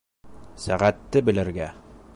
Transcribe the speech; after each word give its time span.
—Сәғәтте 0.63 1.25
белергә. 1.29 1.71